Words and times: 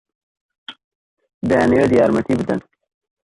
دەیانەوێت 1.49 1.91
یارمەتی 1.99 2.35
بدەن. 2.39 2.59